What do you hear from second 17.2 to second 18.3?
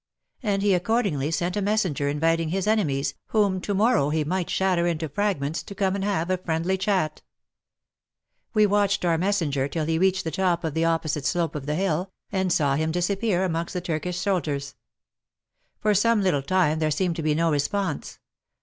be no response.